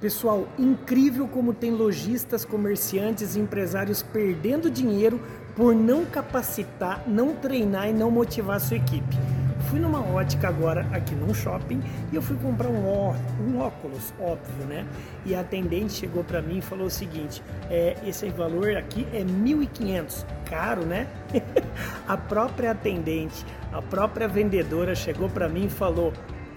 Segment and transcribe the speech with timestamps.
[0.00, 5.20] Pessoal, incrível como tem lojistas, comerciantes e empresários perdendo dinheiro
[5.54, 9.18] por não capacitar, não treinar e não motivar a sua equipe.
[9.68, 13.14] Fui numa ótica agora aqui num shopping e eu fui comprar um, ó,
[13.46, 14.86] um óculos, óbvio, né?
[15.26, 19.22] E a atendente chegou para mim e falou o seguinte: é, esse valor aqui é
[19.22, 21.08] 1.500, caro, né?
[22.08, 26.10] a própria atendente, a própria vendedora chegou para mim e falou: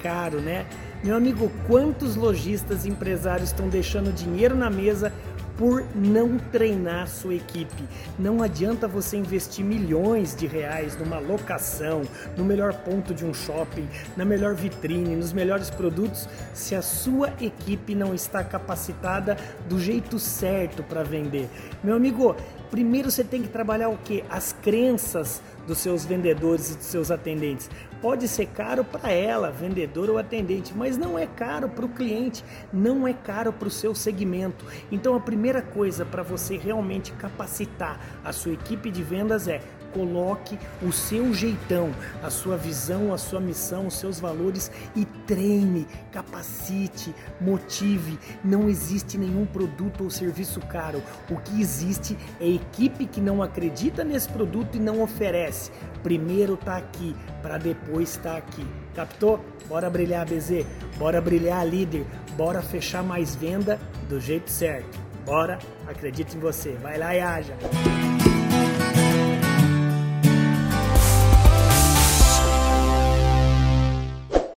[0.03, 0.65] caro, né?
[1.01, 5.11] Meu amigo, quantos lojistas empresários estão deixando dinheiro na mesa
[5.57, 7.87] por não treinar sua equipe.
[8.17, 12.01] Não adianta você investir milhões de reais numa locação,
[12.35, 17.29] no melhor ponto de um shopping, na melhor vitrine, nos melhores produtos, se a sua
[17.39, 19.37] equipe não está capacitada
[19.69, 21.47] do jeito certo para vender.
[21.83, 22.35] Meu amigo,
[22.73, 24.23] primeiro você tem que trabalhar o que?
[24.27, 27.69] As crenças dos seus vendedores e dos seus atendentes.
[28.01, 32.43] Pode ser caro para ela, vendedor ou atendente, mas não é caro para o cliente,
[32.73, 34.65] não é caro para o seu segmento.
[34.91, 39.61] Então a primeira coisa para você realmente capacitar a sua equipe de vendas é
[39.93, 41.91] coloque o seu jeitão,
[42.21, 48.19] a sua visão, a sua missão, os seus valores e treine, capacite, motive.
[48.43, 51.01] Não existe nenhum produto ou serviço caro.
[51.29, 55.71] O que existe é equipe que não acredita nesse produto e não oferece.
[56.01, 58.65] Primeiro tá aqui, para depois estar tá aqui.
[58.95, 59.39] Captou?
[59.67, 60.65] Bora brilhar, BZ.
[60.97, 62.05] Bora brilhar, líder.
[62.35, 64.99] Bora fechar mais venda do jeito certo.
[65.25, 65.57] Bora,
[65.87, 66.73] acredito em você.
[66.73, 67.53] Vai lá e haja.